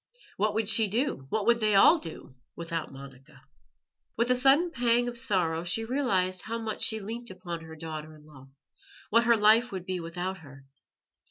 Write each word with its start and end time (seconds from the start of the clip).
What 0.37 0.55
would 0.55 0.67
she 0.67 0.87
do, 0.87 1.27
what 1.29 1.45
would 1.45 1.59
they 1.59 1.75
all 1.75 1.99
do, 1.99 2.33
Without 2.55 2.91
Monica? 2.91 3.43
With 4.17 4.31
a 4.31 4.35
sudden 4.35 4.71
pang 4.71 5.07
of 5.07 5.15
sorrow 5.15 5.63
she 5.63 5.85
realized 5.85 6.41
how 6.41 6.57
much 6.57 6.81
she 6.81 6.99
leant 6.99 7.29
upon 7.29 7.61
her 7.61 7.75
daughter 7.75 8.15
in 8.15 8.25
law, 8.25 8.47
what 9.11 9.25
her 9.25 9.37
life 9.37 9.71
would 9.71 9.85
be 9.85 9.99
without 9.99 10.39
her. 10.39 10.65